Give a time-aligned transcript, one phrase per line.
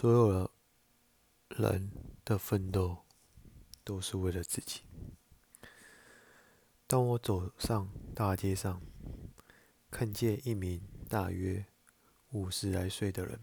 [0.00, 0.50] 所有的
[1.48, 1.90] 人
[2.24, 2.98] 的奋斗
[3.82, 4.82] 都是为了自己。
[6.86, 8.80] 当我走上大街上，
[9.90, 11.66] 看见一名大约
[12.30, 13.40] 五十来岁的人，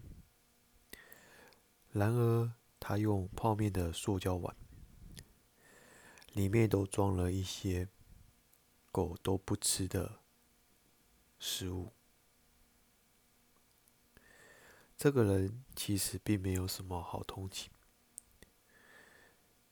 [1.92, 2.50] 然而
[2.80, 4.56] 他用泡面的塑胶碗，
[6.32, 7.86] 里面都装了一些
[8.90, 10.20] 狗都不吃的
[11.38, 11.95] 食物。
[14.98, 17.70] 这个人其实并没有什么好同情。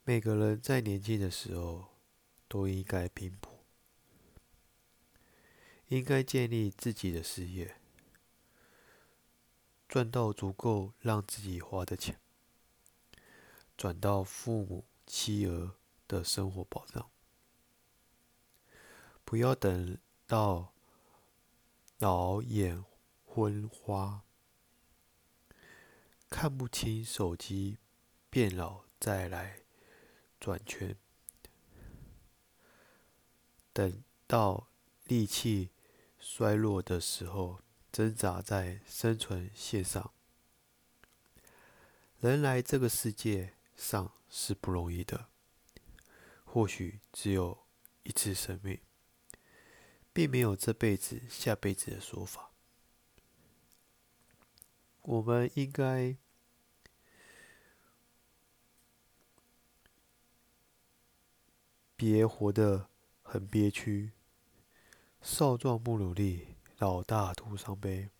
[0.04, 1.86] 每个人在年轻的时候
[2.46, 3.64] 都应该拼搏，
[5.88, 7.76] 应该建立自己的事业，
[9.88, 12.20] 赚到足够让自己花的钱，
[13.78, 15.72] 转到父母妻儿
[16.06, 17.10] 的生活保障。
[19.24, 19.96] 不要等
[20.26, 20.74] 到
[21.96, 22.84] 老眼
[23.24, 24.22] 昏花。
[26.36, 27.78] 看不清手机，
[28.28, 29.60] 变老再来
[30.40, 30.96] 转圈，
[33.72, 34.66] 等到
[35.04, 35.70] 力气
[36.18, 37.60] 衰弱的时候，
[37.92, 40.12] 挣扎在生存线上。
[42.18, 45.28] 人来这个世界上是不容易的，
[46.44, 47.64] 或许只有
[48.02, 48.80] 一次生命，
[50.12, 52.50] 并没有这辈子、下辈子的说法。
[55.02, 56.16] 我们应该。
[62.06, 62.90] 别活得
[63.22, 64.12] 很憋屈，
[65.22, 68.10] 少壮不努力，老大徒伤悲。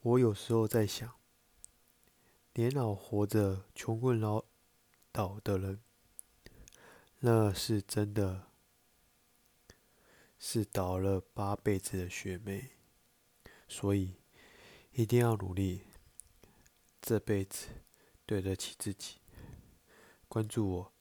[0.00, 1.16] 我有时候在想，
[2.52, 4.44] 年老活着穷困潦
[5.10, 5.80] 倒的人，
[7.20, 8.48] 那是真的
[10.38, 12.72] 是倒了八辈子的血霉，
[13.66, 14.16] 所以
[14.92, 15.84] 一定要努力，
[17.00, 17.68] 这辈子
[18.26, 19.16] 对得起自己。
[20.28, 20.92] 关注我。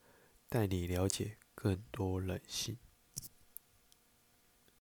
[0.50, 2.78] 带你了解更多人性。